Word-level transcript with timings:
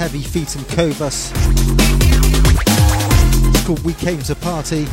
Heavy 0.00 0.22
Feet 0.22 0.56
and 0.56 0.64
Kovas. 0.64 1.30
It's 3.54 3.66
called 3.66 3.84
We 3.84 3.92
Came 3.92 4.18
to 4.22 4.34
Party. 4.34 4.86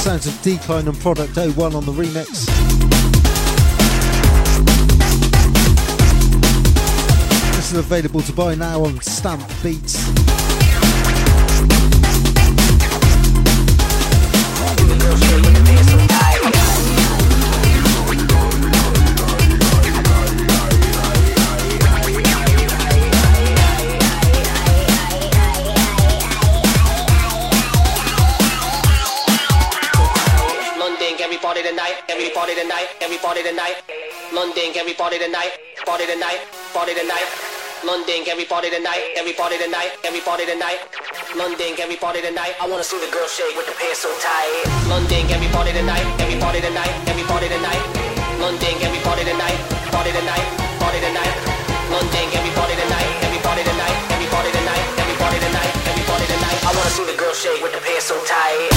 Sounds 0.00 0.26
of 0.26 0.42
Decline 0.42 0.88
and 0.88 0.98
Product 0.98 1.36
01 1.36 1.76
on 1.76 1.86
the 1.86 1.92
remix. 1.92 2.46
This 7.54 7.70
is 7.70 7.78
available 7.78 8.22
to 8.22 8.32
buy 8.32 8.56
now 8.56 8.84
on 8.84 9.00
Stamp 9.00 9.48
Beats. 9.62 10.23
Everybody 35.24 36.04
tonight, 38.68 39.08
everybody 39.24 39.56
tonight, 39.56 39.90
everybody 40.04 40.44
tonight. 40.44 40.78
London, 41.32 41.72
everybody 41.80 42.20
tonight. 42.20 42.52
I 42.60 42.68
wanna 42.68 42.84
see 42.84 43.00
the 43.00 43.08
girl 43.08 43.24
shake 43.24 43.56
with 43.56 43.64
the 43.64 43.72
pants 43.72 44.04
so 44.04 44.12
tight. 44.20 44.68
London, 44.84 45.24
everybody 45.32 45.72
tonight, 45.72 46.04
everybody 46.20 46.60
tonight, 46.60 46.92
everybody 47.08 47.48
tonight. 47.48 47.80
London, 48.36 48.76
everybody 48.84 49.24
tonight, 49.24 49.56
party 49.88 50.12
tonight, 50.12 50.44
party 50.76 51.00
tonight. 51.00 51.34
London, 51.88 52.26
everybody 52.36 52.74
tonight, 52.76 53.08
everybody 53.24 53.64
tonight, 53.64 53.96
everybody 54.12 54.50
tonight, 54.52 54.84
everybody 55.00 55.38
tonight, 55.40 55.72
everybody 55.88 56.26
tonight. 56.36 56.58
I 56.68 56.70
wanna 56.76 56.92
see 56.92 57.08
the 57.08 57.16
girl 57.16 57.32
shake 57.32 57.64
with 57.64 57.72
the 57.72 57.80
pants 57.80 58.12
so 58.12 58.20
tight. 58.28 58.73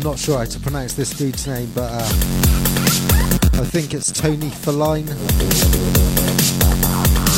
Not 0.00 0.18
sure 0.18 0.38
how 0.38 0.44
to 0.44 0.60
pronounce 0.60 0.94
this 0.94 1.10
dude's 1.10 1.46
name, 1.46 1.70
but 1.74 1.90
uh, 1.90 2.08
I 3.54 3.64
think 3.64 3.94
it's 3.94 4.12
Tony 4.12 4.50
Feline. 4.50 5.06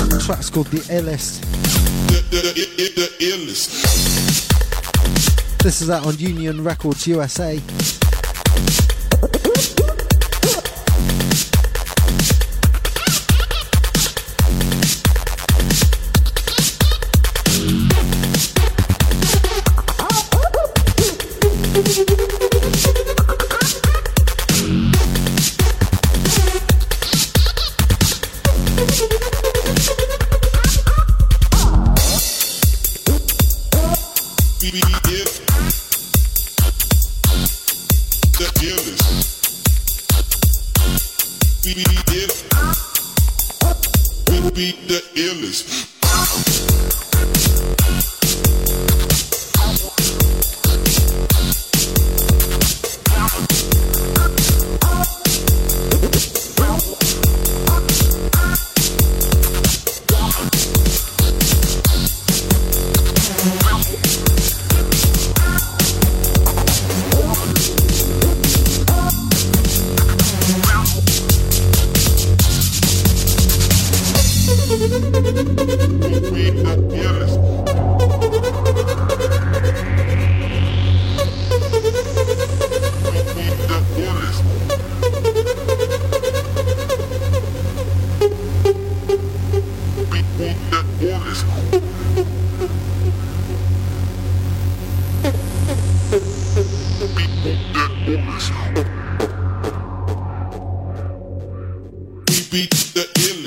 The 0.08 0.22
track's 0.24 0.50
called 0.50 0.66
The 0.68 0.78
Illest. 0.92 1.40
This 5.58 5.80
is 5.82 5.90
out 5.90 6.06
on 6.06 6.18
Union 6.18 6.62
Records 6.62 7.06
USA. 7.06 7.60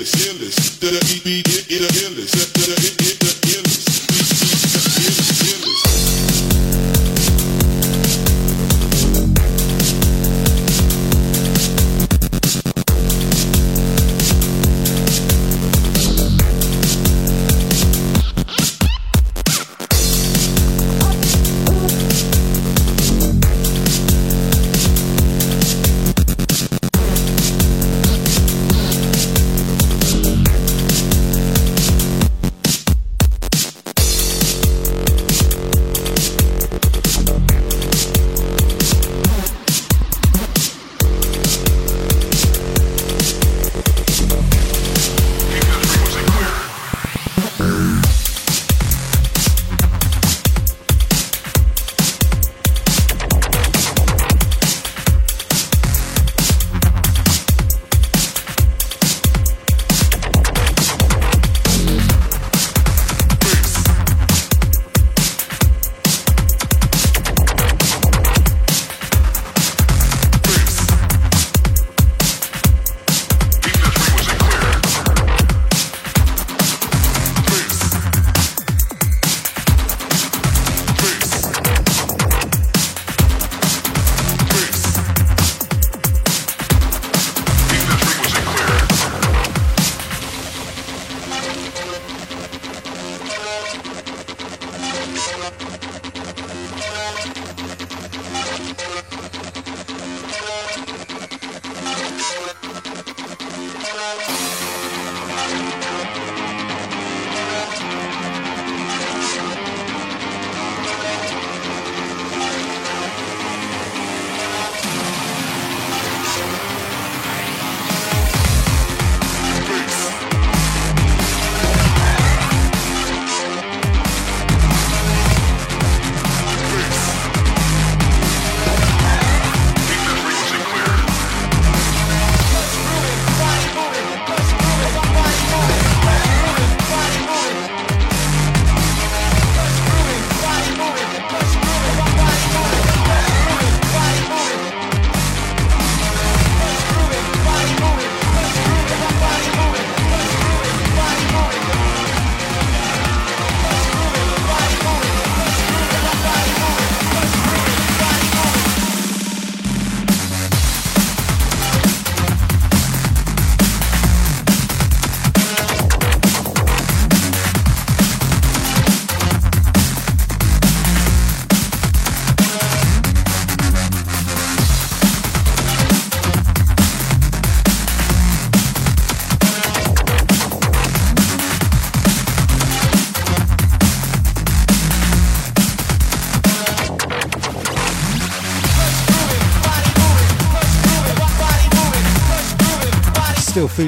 illest, 0.00 0.14
illest, 0.26 0.80
that 0.80 0.94
I 0.94 1.14
eat, 1.14 1.26
eat, 1.26 1.48
it, 1.48 1.70
it, 1.70 1.82
illest, 1.92 2.52
that 2.54 2.68
I 2.68 2.86
eat, 2.86 3.22
it, 3.22 3.39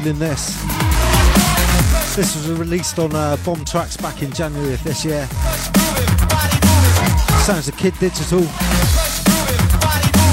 feeling 0.03 0.19
this. 0.19 0.57
This 2.17 2.35
was 2.35 2.51
released 2.59 2.99
on 2.99 3.15
uh, 3.15 3.37
Bomb 3.45 3.65
Tracks 3.65 3.97
back 3.97 4.23
in 4.23 4.33
January 4.33 4.75
of 4.75 4.83
this 4.83 5.05
year. 5.05 5.27
Sounds 7.45 7.69
of 7.69 7.77
Kid 7.77 7.95
Digital. 8.01 8.41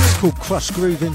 It's 0.01 0.17
called 0.17 0.39
Crush 0.39 0.71
Grooving. 0.71 1.13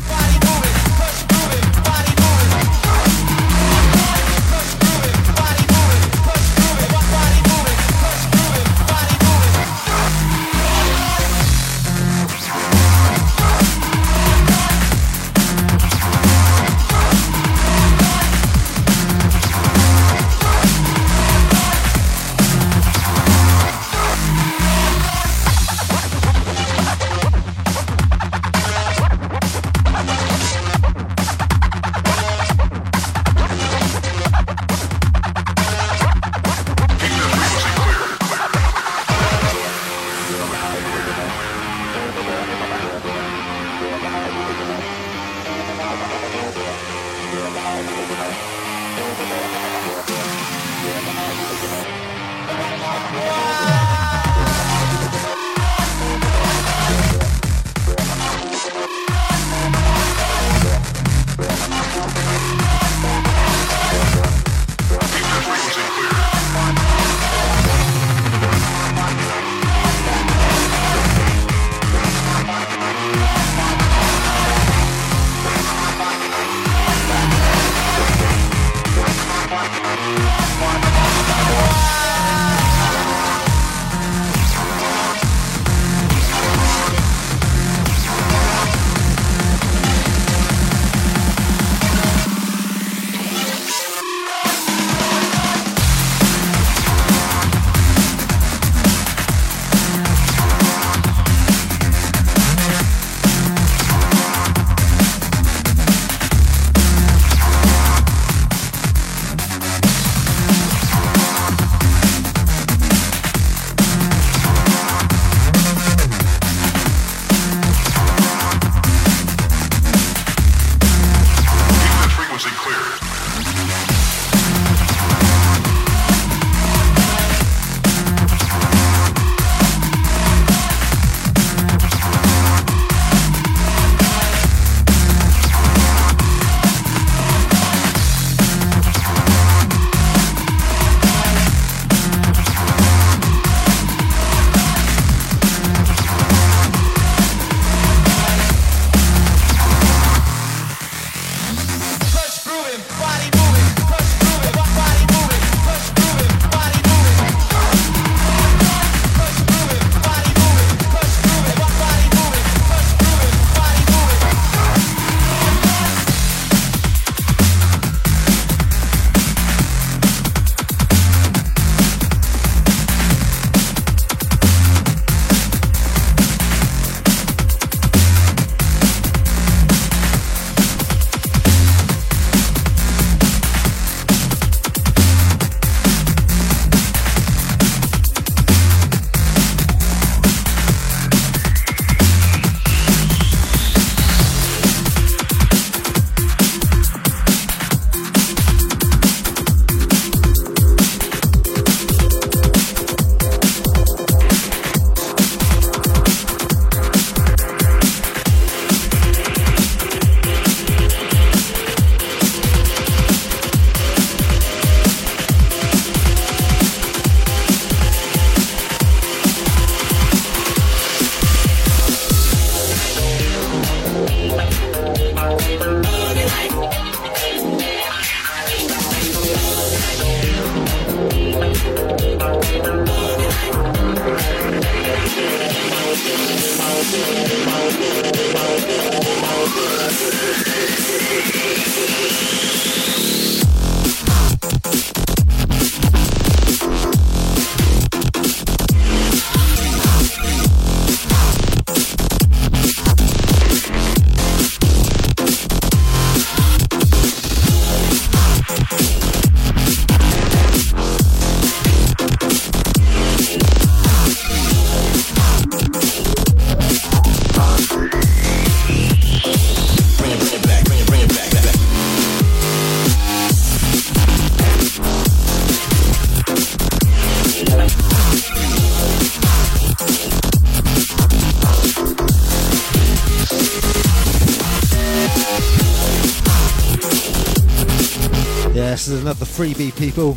Freebie, 289.35 289.75
people. 289.77 290.15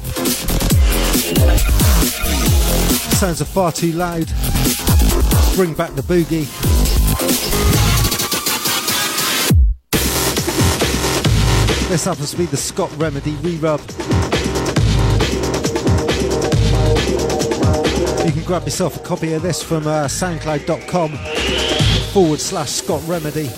Sounds 3.18 3.42
are 3.42 3.46
far 3.46 3.72
too 3.72 3.94
loud. 3.94 4.28
Bring 5.56 5.74
back 5.74 5.96
the 5.96 6.04
boogie. 6.04 6.46
This 11.90 12.06
happens 12.06 12.30
to 12.30 12.38
be 12.38 12.46
the 12.46 12.58
Scott 12.58 12.92
Remedy 12.98 13.32
re-rub. 13.38 13.80
You 18.24 18.32
can 18.34 18.44
grab 18.44 18.66
yourself 18.66 18.98
a 18.98 19.00
copy 19.00 19.34
of 19.34 19.42
this 19.42 19.64
from 19.64 19.88
uh, 19.88 20.06
soundcloud.com 20.06 21.18
forward 22.14 22.40
slash 22.40 22.70
Scott 22.70 23.02
Remedy. 23.08 23.50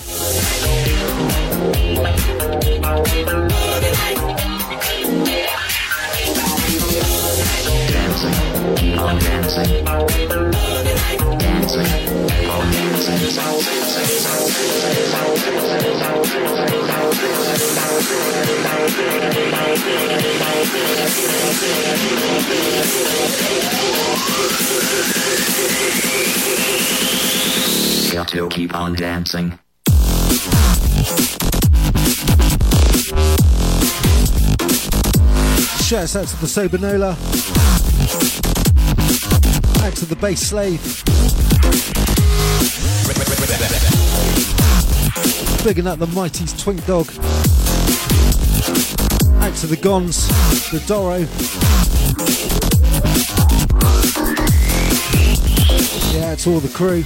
Got 28.12 28.28
to 28.28 28.48
keep 28.48 28.74
on 28.74 28.94
dancing. 28.94 29.58
Shouts 35.82 36.16
out 36.16 36.28
to 36.28 36.36
the 36.36 36.46
Sobernola. 36.46 37.59
To 40.00 40.06
the 40.06 40.16
bass 40.16 40.40
slave. 40.40 40.80
Bigging 45.62 45.86
up 45.86 45.98
the 45.98 46.06
Mighty's 46.06 46.54
Twink 46.54 46.86
Dog. 46.86 47.06
Out 49.42 49.54
to 49.56 49.66
the 49.66 49.76
Gons, 49.76 50.26
the 50.70 50.82
Doro. 50.86 51.18
Yeah, 56.14 56.32
it's 56.32 56.46
all 56.46 56.60
the 56.60 56.70
crew. 56.70 57.04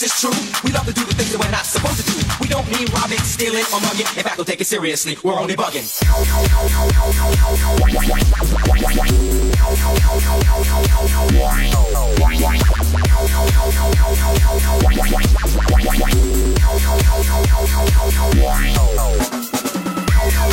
This 0.00 0.14
is 0.14 0.20
true. 0.20 0.60
We 0.64 0.72
love 0.72 0.86
to 0.86 0.94
do 0.94 1.04
the 1.04 1.14
things 1.14 1.32
that 1.32 1.40
we're 1.40 1.50
not 1.50 1.66
supposed 1.66 2.00
to 2.00 2.04
do. 2.08 2.16
We 2.40 2.48
don't 2.48 2.66
mean 2.72 2.86
robbing, 2.94 3.18
stealing, 3.18 3.64
or 3.68 3.80
mugging. 3.80 4.08
In 4.16 4.24
fact, 4.24 4.36
don't 4.38 4.46
take 4.46 4.60
it 4.60 4.66
seriously. 4.66 5.18
We're 5.22 5.38
only 5.38 5.56
bugging. 5.56 5.84
We 20.40 20.46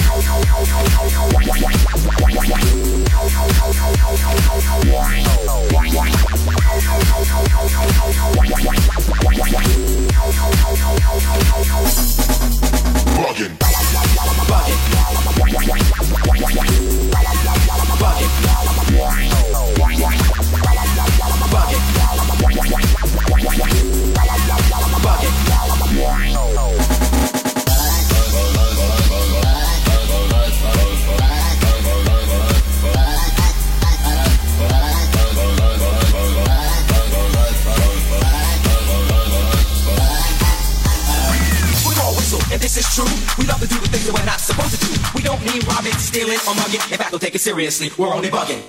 true. 42.98 43.06
We 43.38 43.46
love 43.46 43.62
to 43.62 43.68
do 43.68 43.78
the 43.78 43.88
things 43.94 44.06
that 44.10 44.14
we're 44.14 44.26
not 44.26 44.40
supposed 44.40 44.74
to 44.74 44.80
do. 44.82 44.90
We 45.14 45.22
don't 45.22 45.42
mean 45.46 45.62
robbing, 45.70 45.94
stealing, 46.02 46.40
or 46.50 46.56
mugging. 46.56 46.82
In 46.90 46.98
fact, 46.98 47.12
don't 47.12 47.22
take 47.22 47.36
it 47.36 47.42
seriously. 47.42 47.92
We're 47.98 48.14
only 48.14 48.30
bugging. 48.30 48.62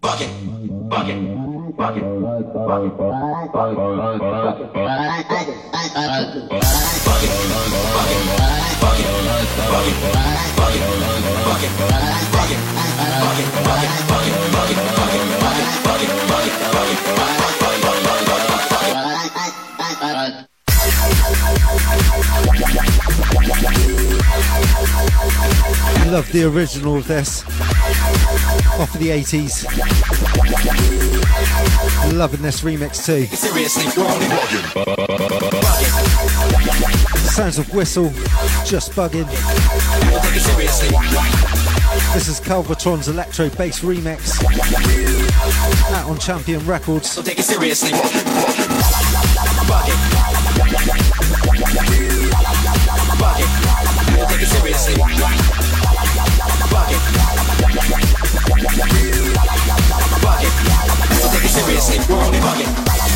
Bugging. 0.00 0.28
Bugging. 0.90 1.20
Bugging. 1.76 2.04
Bugging. 2.68 3.70
I 16.52 17.19
love 26.10 26.32
the 26.32 26.44
original 26.44 26.96
of 26.96 27.06
this. 27.06 27.44
Off 28.80 28.92
of 28.94 29.00
the 29.00 29.08
80s. 29.08 29.64
Loving 32.16 32.42
this 32.42 32.62
remix 32.62 33.06
too. 33.06 33.26
Seriously, 33.26 33.84
we're 33.96 34.08
only 34.10 34.26
Sounds 37.30 37.58
of 37.58 37.72
whistle, 37.72 38.10
just 38.66 38.92
bugging. 38.92 39.28
Don't 40.10 40.22
take 40.22 40.36
it 40.36 40.40
seriously. 40.40 40.88
This 42.12 42.26
is 42.26 42.40
Calvertron's 42.40 43.08
electro 43.08 43.48
bass 43.50 43.80
remix. 43.80 44.42
Out 45.94 46.10
on 46.10 46.18
Champion 46.18 46.66
Records. 46.66 47.14
Don't 47.14 47.24
take 47.24 47.38
it 47.38 47.44
seriously. 47.44 47.92
Bugging. 49.68 50.19
Don't 54.96 55.06
take 61.32 61.44
it 61.44 61.48
seriously. 61.48 61.98
We're 62.08 62.24
only 62.24 62.38
bugging. 62.38 63.09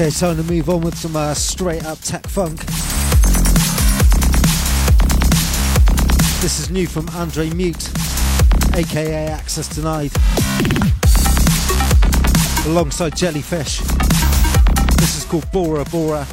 Okay, 0.00 0.08
time 0.08 0.36
to 0.38 0.42
move 0.44 0.70
on 0.70 0.80
with 0.80 0.96
some 0.96 1.14
uh, 1.14 1.34
straight 1.34 1.84
up 1.84 2.00
tech 2.00 2.26
funk. 2.26 2.64
This 6.40 6.58
is 6.58 6.70
new 6.70 6.86
from 6.86 7.06
Andre 7.10 7.50
Mute, 7.50 7.90
aka 8.74 9.26
Access 9.26 9.68
Denied, 9.68 10.10
alongside 12.66 13.14
Jellyfish. 13.14 13.80
This 14.96 15.18
is 15.18 15.26
called 15.26 15.44
Bora 15.52 15.84
Bora. 15.84 16.26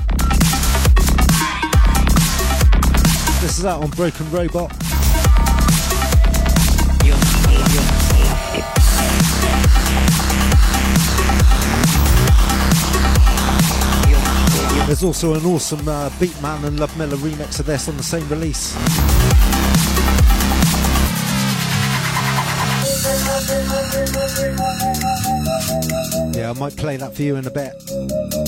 This 3.42 3.60
is 3.60 3.66
out 3.66 3.84
on 3.84 3.90
Broken 3.90 4.32
Robot. 4.32 4.72
There's 14.88 15.04
also 15.04 15.34
an 15.34 15.46
awesome 15.46 15.86
uh, 15.86 16.10
Beatman 16.12 16.64
and 16.64 16.80
Ludmilla 16.80 17.18
remix 17.18 17.60
of 17.60 17.66
this 17.66 17.90
on 17.90 17.98
the 17.98 18.04
same 18.04 18.26
release. 18.30 18.74
Yeah, 26.34 26.52
I 26.52 26.54
might 26.58 26.78
play 26.78 26.96
that 26.96 27.14
for 27.14 27.22
you 27.22 27.36
in 27.36 27.46
a 27.46 27.52
bit. 27.52 28.47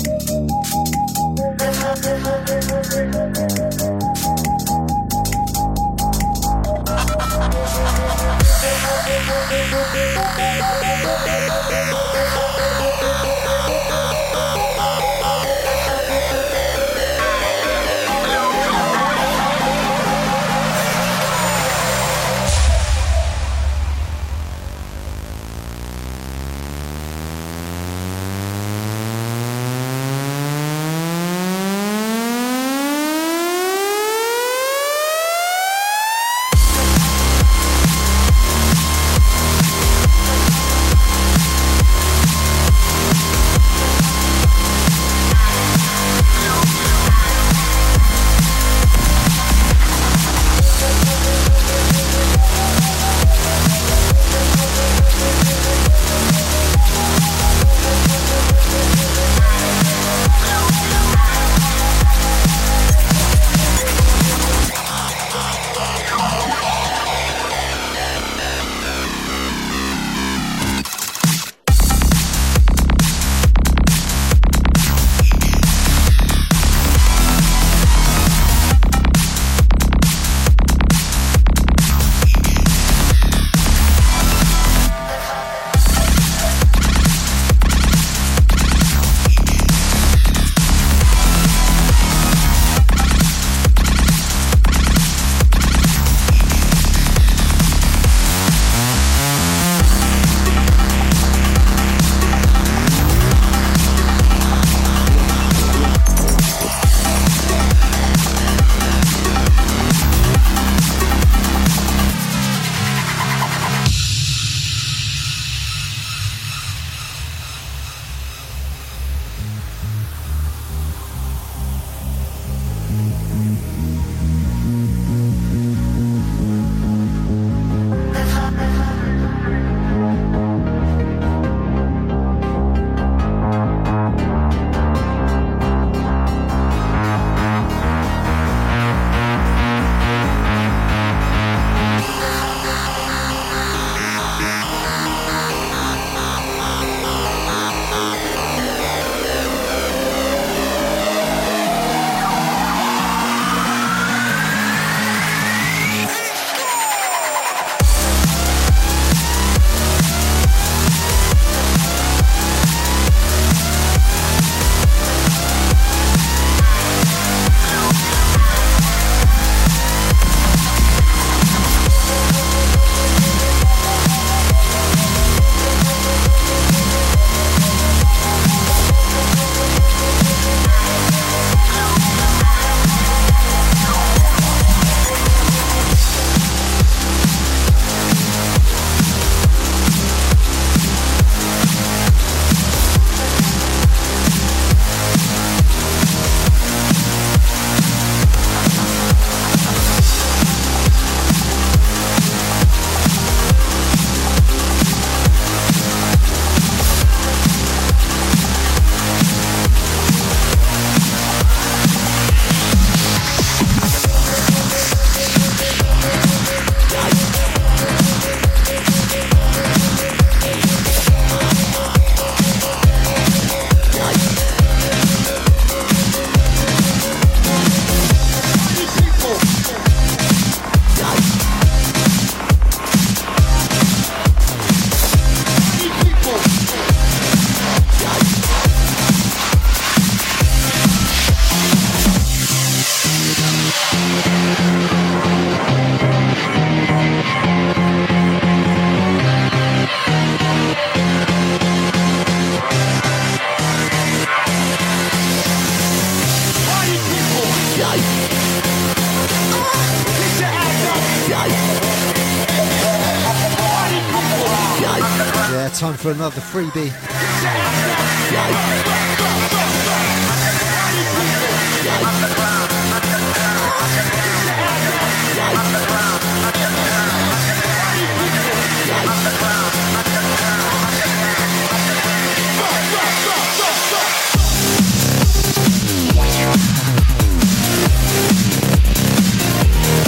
Freebie. 266.60 266.92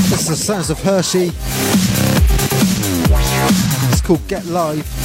This 0.10 0.20
is 0.20 0.28
the 0.28 0.36
sounds 0.36 0.70
of 0.70 0.82
Hershey. 0.82 1.32
It's 3.92 4.02
called 4.02 4.28
Get 4.28 4.46
Live. 4.48 5.01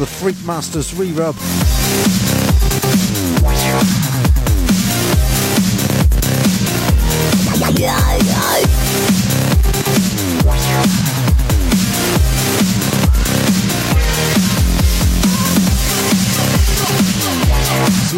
The 0.00 0.06
Freak 0.06 0.42
Masters 0.46 0.94
re-rub. 0.94 1.34
So 1.34 1.42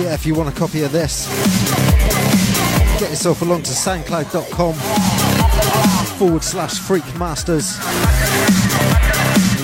yeah, 0.00 0.14
if 0.14 0.24
you 0.24 0.36
want 0.36 0.48
a 0.48 0.52
copy 0.56 0.82
of 0.82 0.92
this, 0.92 1.26
get 3.00 3.10
yourself 3.10 3.42
along 3.42 3.64
to 3.64 3.72
soundcloud.com 3.72 4.74
forward 6.16 6.44
slash 6.44 6.78
freak 6.78 7.18
masters 7.18 7.76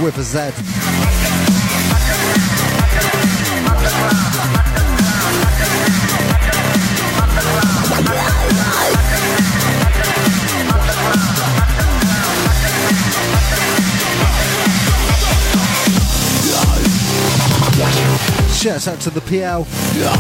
with 0.02 0.18
a 0.18 0.24
Z. 0.24 1.17
Shouts 18.58 18.88
out 18.88 19.00
to 19.02 19.10
the 19.10 19.20
PL. 19.20 19.66
Yeah, 19.96 20.18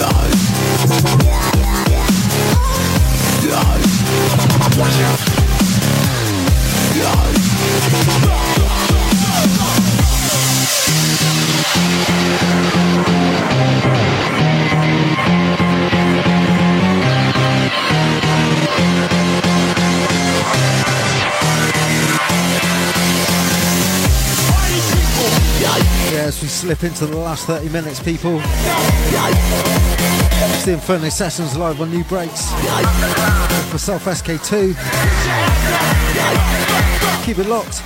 as 0.00 0.38
we 7.98 8.57
slip 26.58 26.82
into 26.82 27.06
the 27.06 27.16
last 27.16 27.46
30 27.46 27.68
minutes, 27.68 28.00
people. 28.00 28.40
It's 30.50 30.64
the 30.64 30.72
Inferno 30.72 31.08
Sessions 31.08 31.56
live 31.56 31.80
on 31.80 31.92
Nubreaks. 31.92 32.48
for 33.70 33.78
Self 33.78 34.06
SK2. 34.06 34.74
Keep 37.24 37.38
it 37.38 37.46
locked. 37.46 37.82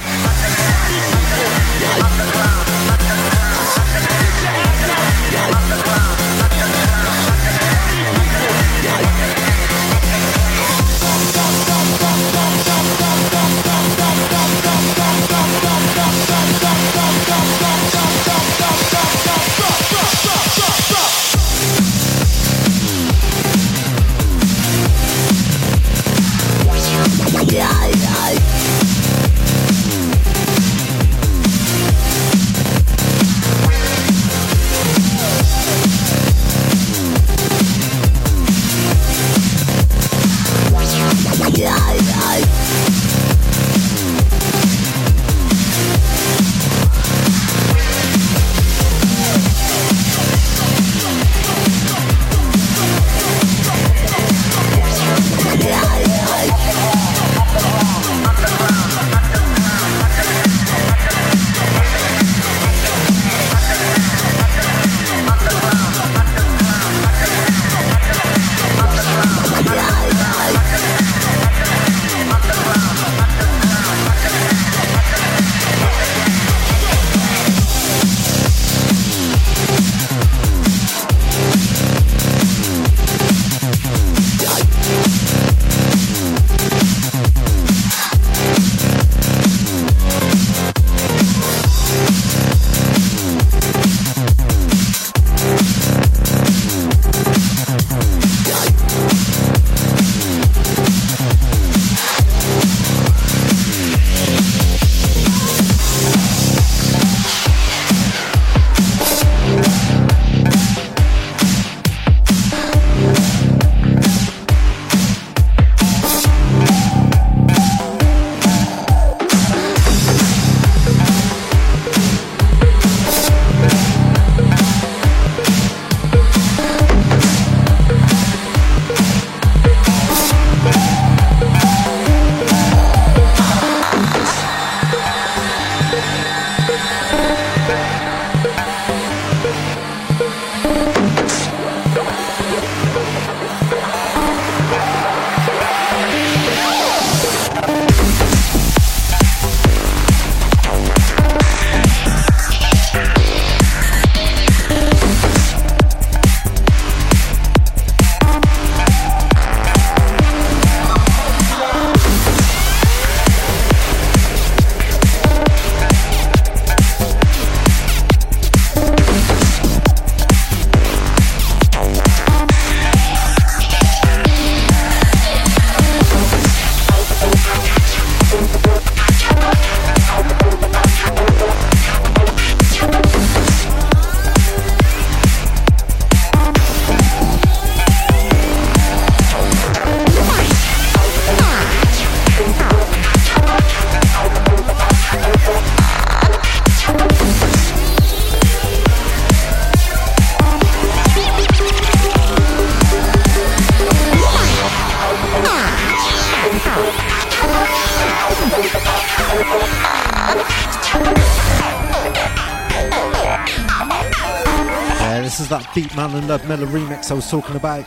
Beatman 216.03 216.19
and 216.19 216.29
Ludmilla 216.29 216.67
remix 216.67 217.12
I 217.12 217.15
was 217.15 217.31
talking 217.31 217.55
about. 217.55 217.87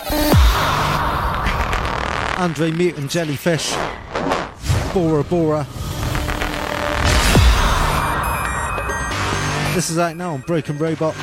Andre 2.40 2.72
Mutant 2.72 3.12
Jellyfish, 3.12 3.74
Bora 4.94 5.24
Bora. 5.24 5.68
This 9.74 9.90
is 9.90 9.98
out 9.98 10.16
now 10.16 10.34
on 10.34 10.42
Broken 10.42 10.78
Robot. 10.78 11.14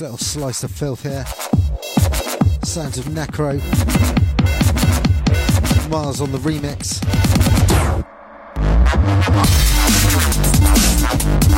Little 0.00 0.16
slice 0.16 0.64
of 0.64 0.70
filth 0.70 1.02
here. 1.02 1.26
Sounds 2.64 2.96
of 2.96 3.04
Necro. 3.06 3.60
Miles 5.90 6.22
on 6.22 6.32
the 6.32 6.38
remix. 6.38 7.00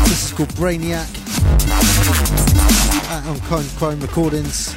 This 0.09 0.25
is 0.25 0.33
called 0.33 0.49
Brainiac. 0.51 1.07
Out 3.13 3.27
on 3.29 3.39
Crime 3.43 3.69
Crime 3.79 4.01
Recordings. 4.01 4.75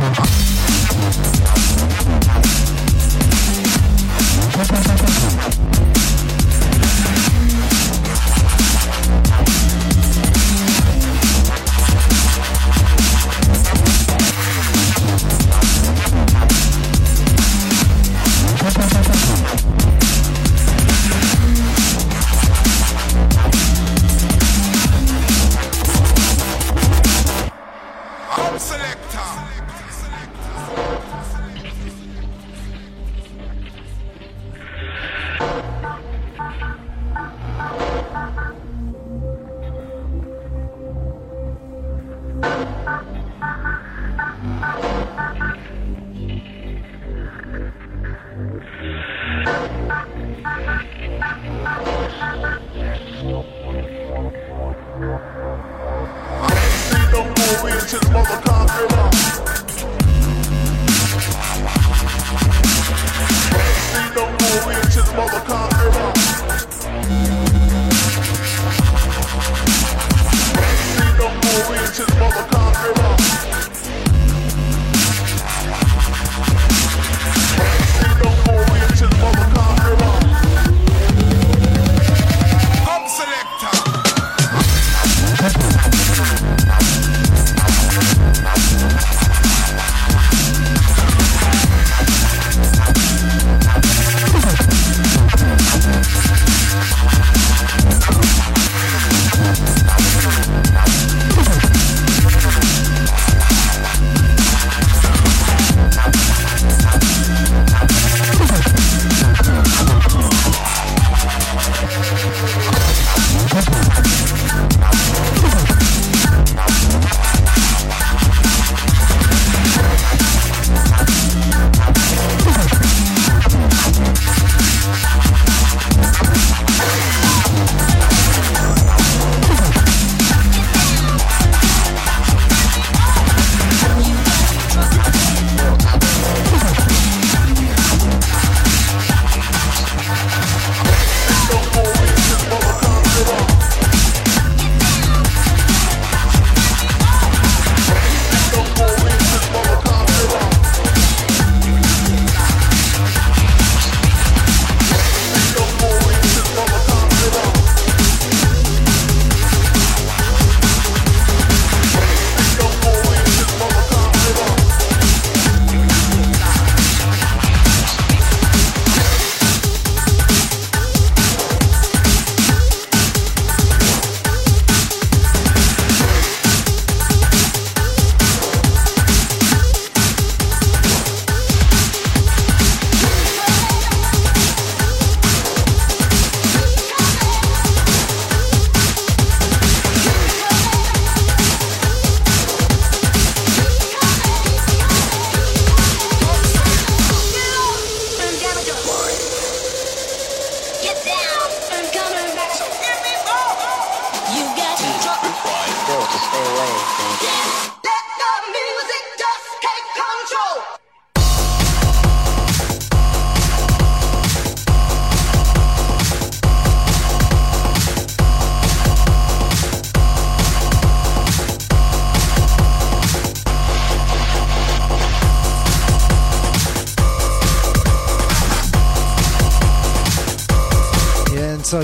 Thank 0.00 0.57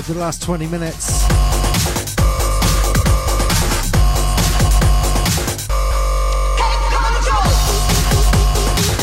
the 0.07 0.13
last 0.19 0.43
20 0.43 0.67
minutes. 0.67 1.23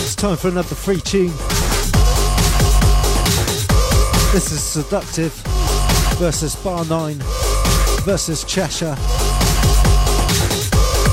It's 0.00 0.14
time 0.14 0.36
for 0.36 0.48
another 0.48 0.76
free 0.76 1.00
tune. 1.00 1.32
This 4.32 4.53
is 4.53 4.62
Seductive 4.62 5.32
versus 6.18 6.55
Bar 6.57 6.84
9 6.84 7.16
versus 8.03 8.44
Cheshire. 8.44 8.96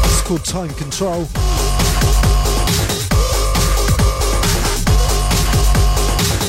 It's 0.05 0.21
called 0.21 0.45
Time 0.45 0.69
Control. 0.75 1.23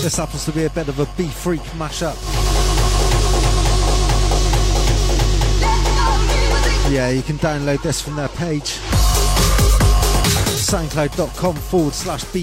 This 0.02 0.16
happens 0.16 0.44
to 0.44 0.52
be 0.52 0.64
a 0.66 0.70
bit 0.70 0.88
of 0.88 0.98
a 1.00 1.06
B-Freak 1.16 1.62
mashup. 1.78 2.39
Yeah, 6.90 7.10
you 7.10 7.22
can 7.22 7.38
download 7.38 7.82
this 7.82 8.02
from 8.02 8.16
their 8.16 8.26
page. 8.30 8.80
Soundcloud.com 10.58 11.54
forward 11.54 11.94
slash 11.94 12.24
B 12.32 12.42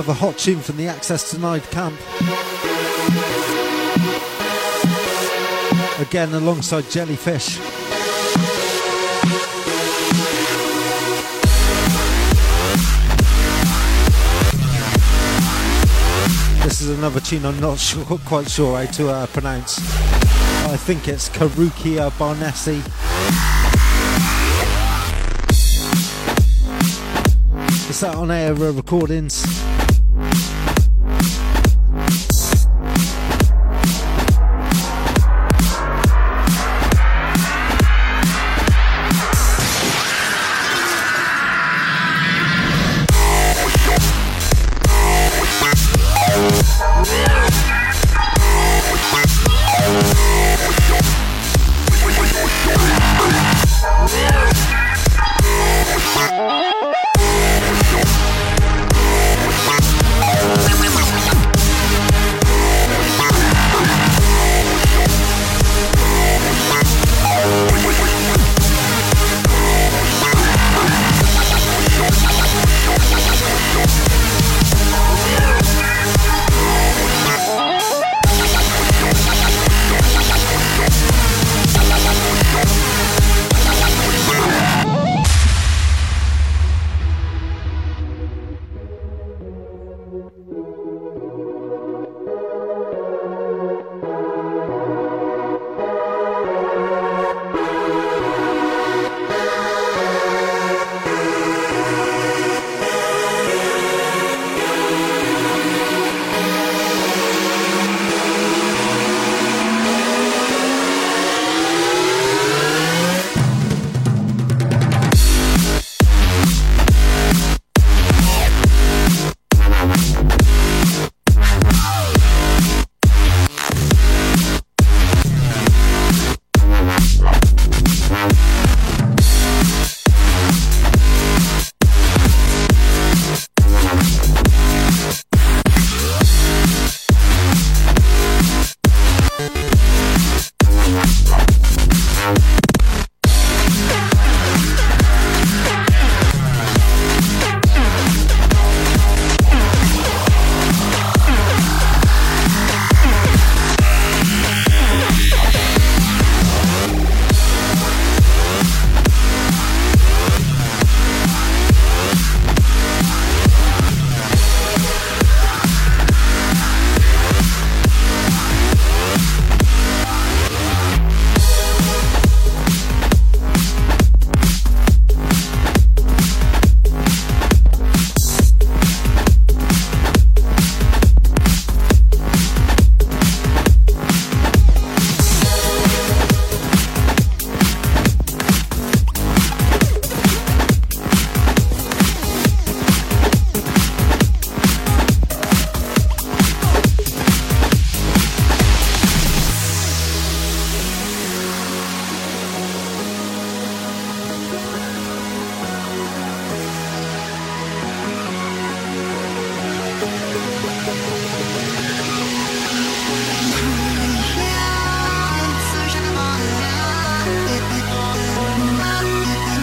another 0.00 0.18
hot 0.18 0.38
tune 0.38 0.60
from 0.60 0.78
the 0.78 0.86
Access 0.86 1.30
Denied 1.30 1.62
camp. 1.64 1.94
Again, 6.00 6.32
alongside 6.32 6.88
Jellyfish. 6.88 7.58
This 16.64 16.80
is 16.80 16.96
another 16.96 17.20
tune 17.20 17.44
I'm 17.44 17.60
not 17.60 17.78
sure, 17.78 18.02
quite 18.24 18.48
sure 18.48 18.82
how 18.82 18.90
to 18.92 19.10
uh, 19.10 19.26
pronounce. 19.26 19.80
I 20.64 20.78
think 20.78 21.08
it's 21.08 21.28
Karukia 21.28 22.10
Barnesi. 22.12 22.80
It's 27.90 28.02
out 28.02 28.14
on 28.14 28.30
air 28.30 28.54
recordings. 28.54 29.69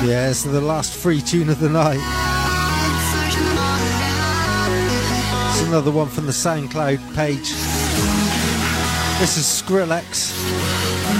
The 0.07 0.61
last 0.61 0.93
free 0.93 1.19
tune 1.19 1.49
of 1.49 1.59
the 1.59 1.67
night. 1.67 1.99
It's 5.49 5.67
another 5.67 5.91
one 5.91 6.07
from 6.07 6.25
the 6.25 6.31
SoundCloud 6.31 7.13
page. 7.13 7.51
This 9.19 9.35
is 9.35 9.43
Skrillex, 9.43 10.31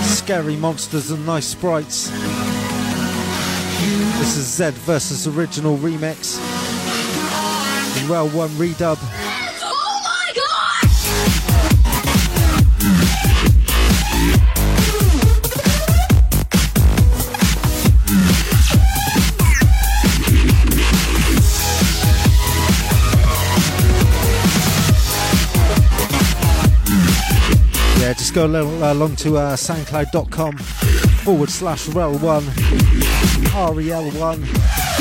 Scary 0.05 0.55
Monsters 0.55 1.11
and 1.11 1.25
Nice 1.25 1.47
Sprites. 1.47 2.09
This 4.19 4.37
is 4.37 4.45
Zed 4.45 4.73
versus 4.75 5.27
Original 5.27 5.77
Remix. 5.77 6.37
Rel1 8.07 8.47
Redub. 8.51 9.26
Go 28.31 28.45
along 28.45 29.15
to 29.15 29.37
uh, 29.37 29.55
soundcloud.com 29.55 30.57
forward 30.57 31.49
slash 31.49 31.87
rel1 31.87 32.41
rel1 33.53 34.97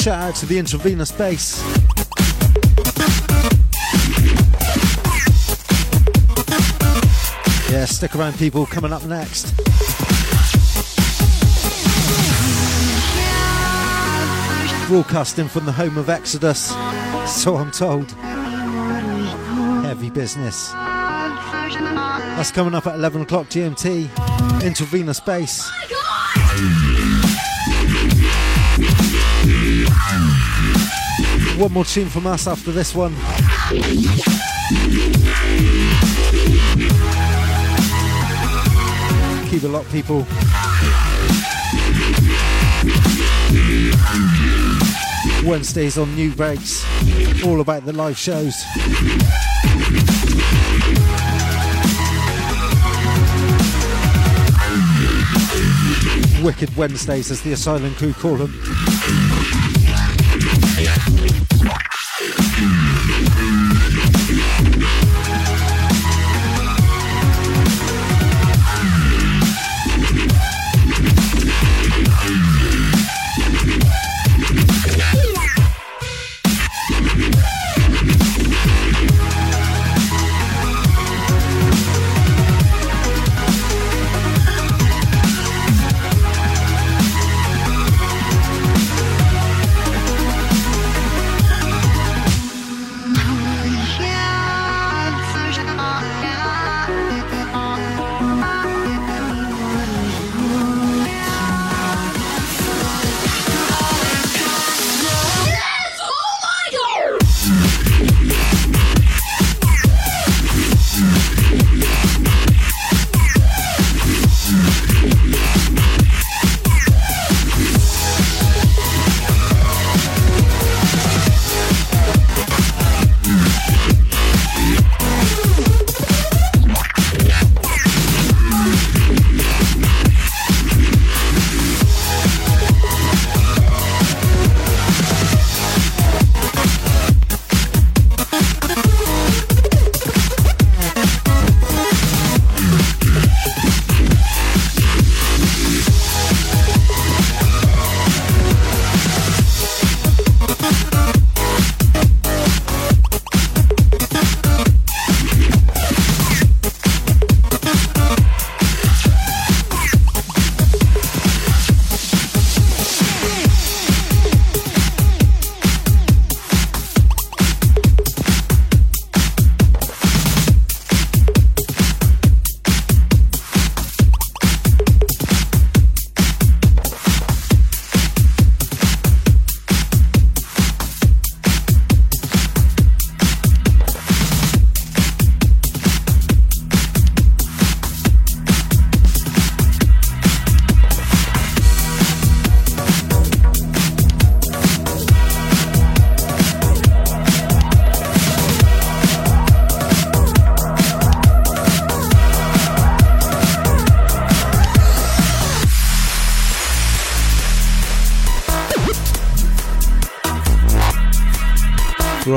Shout 0.00 0.22
out 0.22 0.34
to 0.36 0.46
the 0.46 0.58
intravenous 0.58 1.12
bass. 1.12 1.89
Stick 8.00 8.16
around, 8.16 8.38
people. 8.38 8.64
Coming 8.64 8.94
up 8.94 9.04
next. 9.04 9.54
Broadcasting 14.88 15.48
from 15.48 15.66
the 15.66 15.72
home 15.72 15.98
of 15.98 16.08
Exodus, 16.08 16.68
so 17.26 17.56
I'm 17.58 17.70
told. 17.70 18.10
Heavy 19.82 20.08
business. 20.08 20.72
That's 20.72 22.50
coming 22.50 22.74
up 22.74 22.86
at 22.86 22.94
11 22.94 23.20
o'clock 23.20 23.48
GMT. 23.48 24.08
Intravenous 24.64 25.20
bass. 25.20 25.70
One 31.58 31.72
more 31.74 31.84
tune 31.84 32.08
from 32.08 32.26
us 32.26 32.46
after 32.46 32.72
this 32.72 32.94
one. 32.94 33.14
Keep 39.50 39.64
it 39.64 39.68
locked, 39.68 39.90
people. 39.90 40.18
Wednesdays 45.44 45.98
on 45.98 46.06
Nubreaks, 46.14 46.84
all 47.44 47.60
about 47.60 47.84
the 47.84 47.92
live 47.92 48.16
shows. 48.16 48.54
Wicked 56.44 56.76
Wednesdays, 56.76 57.32
as 57.32 57.42
the 57.42 57.50
Asylum 57.50 57.92
crew 57.96 58.12
call 58.12 58.36
them. 58.36 58.89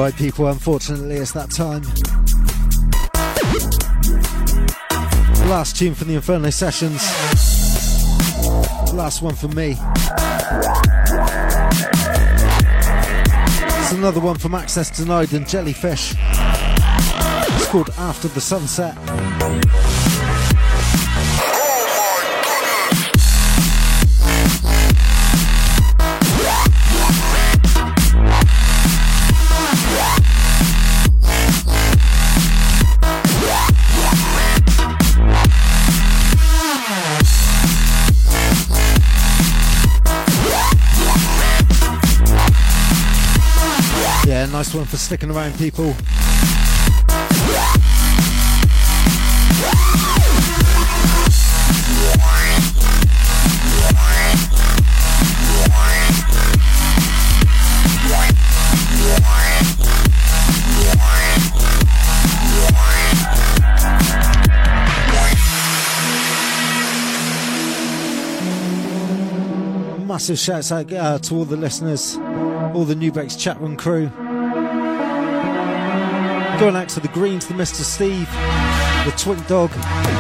Right, 0.04 0.14
people, 0.18 0.48
unfortunately, 0.48 1.16
it's 1.16 1.32
that 1.32 1.50
time. 1.50 1.82
Last 5.50 5.78
tune 5.78 5.96
from 5.96 6.10
the 6.10 6.16
Inferno 6.16 6.50
Sessions. 6.50 7.02
Last 8.94 9.22
one 9.22 9.34
from 9.34 9.56
me. 9.56 9.78
It's 13.80 13.94
another 13.94 14.20
one 14.20 14.38
from 14.38 14.56
Access 14.56 14.90
Denied 14.90 15.32
and 15.32 15.48
Jellyfish. 15.48 16.16
It's 16.18 17.68
called 17.70 17.90
After 17.98 18.28
the 18.28 18.42
Sunset. 18.42 18.98
One 44.84 44.90
for 44.90 44.98
sticking 44.98 45.32
around, 45.32 45.58
people. 45.58 45.94
Massive 70.06 70.38
shouts 70.38 70.72
out 70.72 70.92
uh, 70.94 71.20
to 71.20 71.36
all 71.36 71.46
the 71.46 71.58
listeners, 71.58 72.18
all 72.18 72.86
the 72.86 72.96
Nubreaks 72.96 73.40
chat 73.40 73.60
room 73.60 73.76
crew. 73.76 74.12
Going 76.60 76.76
out 76.76 76.88
to 76.90 77.00
the 77.00 77.10
Greens, 77.10 77.48
the 77.48 77.54
Mr. 77.56 77.82
Steve, 77.82 78.30
the 79.06 79.14
Twink 79.18 79.46
Dog, 79.48 79.70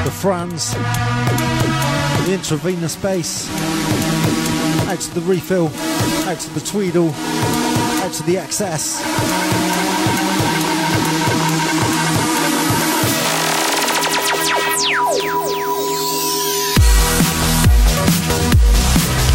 the 0.03 0.11
Franz, 0.11 0.73
the 0.73 2.33
Intravenous 2.33 2.95
Bass, 2.97 3.49
out 4.89 4.99
to 4.99 5.13
the 5.13 5.21
Refill, 5.21 5.67
out 6.27 6.39
to 6.39 6.53
the 6.53 6.59
Tweedle, 6.59 7.11
out 8.03 8.11
to 8.13 8.23
the 8.23 8.35
XS. 8.35 9.01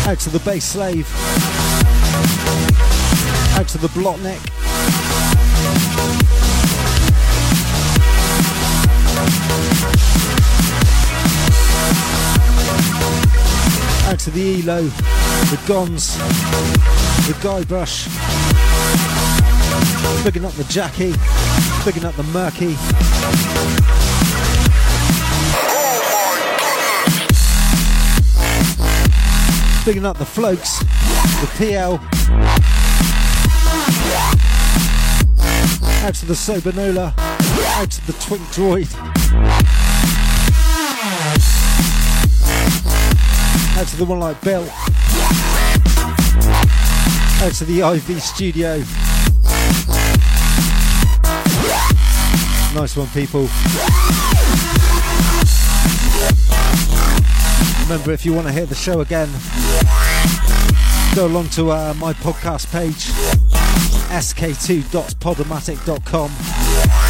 Out 0.06 0.18
to 0.20 0.30
the 0.30 0.40
bass 0.40 0.64
slave. 0.64 1.06
Out 3.56 3.68
to 3.68 3.78
the 3.78 3.88
Blotnik. 3.88 4.67
Out 14.08 14.18
to 14.20 14.30
the 14.30 14.62
Elo, 14.62 14.84
the 14.84 15.60
Gons, 15.66 16.16
the 17.26 17.34
Guybrush. 17.42 18.08
Picking 20.24 20.46
up 20.46 20.52
the 20.52 20.64
Jackie, 20.64 21.12
picking 21.84 22.06
up 22.06 22.14
the 22.14 22.22
Murky. 22.32 22.74
Picking 29.84 30.06
up 30.06 30.16
the 30.16 30.24
Flokes, 30.24 30.80
the 31.42 31.46
PL. 31.58 32.00
Out 36.02 36.14
to 36.14 36.24
the 36.24 36.32
Sobernola, 36.32 37.12
out 37.76 37.90
to 37.90 38.06
the 38.06 38.14
Twink 38.14 38.42
Droid. 38.54 39.77
Out 43.78 43.86
to 43.86 43.96
the 43.96 44.04
one 44.04 44.18
like 44.18 44.40
Bill. 44.40 44.62
Out 47.40 47.52
to 47.54 47.64
the 47.64 47.78
IV 47.94 48.20
studio. 48.20 48.78
Nice 52.74 52.96
one, 52.96 53.06
people. 53.10 53.48
Remember, 57.84 58.10
if 58.10 58.26
you 58.26 58.34
want 58.34 58.48
to 58.48 58.52
hear 58.52 58.66
the 58.66 58.74
show 58.74 59.00
again, 59.00 59.28
go 61.14 61.28
along 61.28 61.50
to 61.50 61.70
uh, 61.70 61.94
my 61.98 62.12
podcast 62.14 62.72
page, 62.72 63.12
sk2.podomatic.com. 64.10 67.07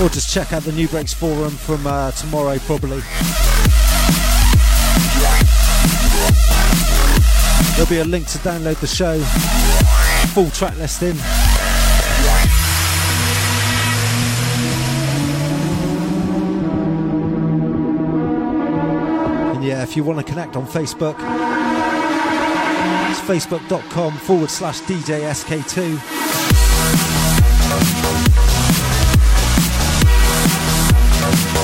Or 0.00 0.08
just 0.08 0.32
check 0.32 0.52
out 0.52 0.62
the 0.62 0.70
Nubreaks 0.70 1.12
forum 1.12 1.50
from 1.50 1.84
uh, 1.84 2.12
tomorrow, 2.12 2.56
probably. 2.60 3.00
There'll 7.74 7.90
be 7.90 7.98
a 7.98 8.04
link 8.04 8.28
to 8.28 8.38
download 8.38 8.78
the 8.80 8.86
show, 8.86 9.18
full 10.34 10.50
track 10.50 10.76
listing. 10.78 11.16
And 19.54 19.64
yeah, 19.64 19.82
if 19.82 19.96
you 19.96 20.04
want 20.04 20.24
to 20.24 20.24
connect 20.24 20.54
on 20.54 20.64
Facebook, 20.66 21.16
it's 23.10 23.20
facebook.com 23.20 24.16
forward 24.18 24.50
slash 24.50 24.80
DJSK2. 24.82 26.27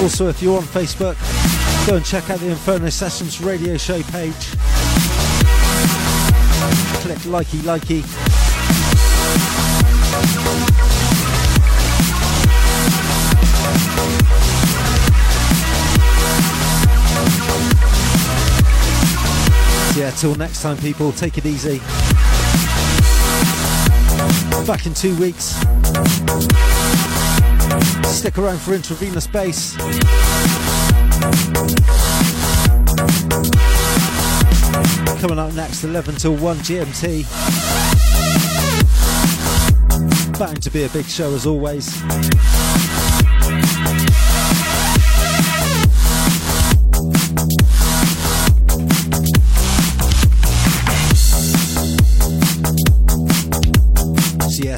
Also, 0.04 0.28
if 0.28 0.42
you're 0.42 0.58
on 0.58 0.62
Facebook, 0.64 1.16
go 1.86 1.96
and 1.96 2.04
check 2.04 2.28
out 2.28 2.38
the 2.38 2.50
Inferno 2.50 2.90
Sessions 2.90 3.40
radio 3.40 3.78
show 3.78 4.02
page. 4.02 4.34
Click 7.00 7.18
likey 7.24 7.60
likey. 7.64 8.04
Yeah, 19.96 20.10
till 20.10 20.34
next 20.34 20.60
time, 20.60 20.76
people, 20.76 21.12
take 21.12 21.38
it 21.38 21.46
easy. 21.46 21.78
Back 24.66 24.84
in 24.84 24.92
two 24.92 25.16
weeks. 25.16 25.54
Stick 28.04 28.38
around 28.38 28.58
for 28.58 28.74
intravenous 28.74 29.26
bass. 29.26 29.76
Coming 35.20 35.38
up 35.38 35.54
next, 35.54 35.84
11 35.84 36.16
till 36.16 36.36
1 36.36 36.56
GMT. 36.58 37.24
Bound 40.38 40.62
to 40.62 40.70
be 40.70 40.84
a 40.84 40.88
big 40.88 41.06
show 41.06 41.34
as 41.34 41.46
always. 41.46 42.02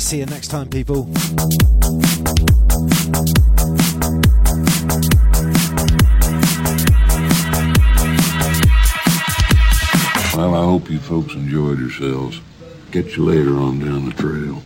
See 0.07 0.19
you 0.19 0.27
next 0.27 0.53
time, 0.53 0.69
people. 0.69 1.03
Well, 10.33 10.55
I 10.55 10.63
hope 10.63 10.89
you 10.89 11.01
folks 11.01 11.35
enjoyed 11.35 11.81
yourselves. 11.81 12.41
Catch 12.93 13.17
you 13.17 13.25
later 13.25 13.57
on 13.57 13.81
down 13.81 14.05
the 14.05 14.13
trail. 14.13 14.63